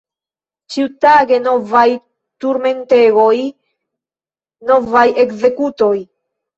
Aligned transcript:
Ĉiutage 0.75 1.39
novaj 1.49 1.83
turmentegoj, 2.47 3.37
novaj 4.75 5.09
ekzekutoj! 5.29 5.97